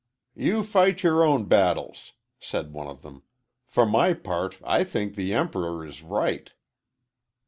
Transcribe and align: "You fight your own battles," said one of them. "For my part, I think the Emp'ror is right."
"You 0.33 0.63
fight 0.63 1.03
your 1.03 1.23
own 1.23 1.45
battles," 1.45 2.13
said 2.39 2.73
one 2.73 2.87
of 2.87 3.03
them. 3.03 3.21
"For 3.67 3.85
my 3.85 4.15
part, 4.15 4.57
I 4.63 4.83
think 4.83 5.13
the 5.13 5.29
Emp'ror 5.31 5.87
is 5.87 6.01
right." 6.01 6.49